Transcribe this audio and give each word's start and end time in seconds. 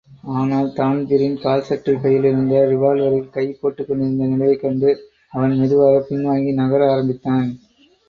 ஆனால் 0.35 0.69
தான்பிரீன் 0.73 1.35
கால்சட்டைப் 1.35 2.01
பையிலிருந்த 2.01 2.63
ரிவால்வரில் 2.65 3.29
கை 3.29 3.59
போட்டுக்கொண்டிருந்த 3.61 4.27
நிலையைக் 4.27 4.59
கண்டு, 4.59 4.91
அவன் 5.33 5.57
மெதுவாகப் 5.57 6.11
பின்வாங்கி 6.11 6.53
நகர 6.53 6.91
ஆரம்பித்தான். 6.91 7.49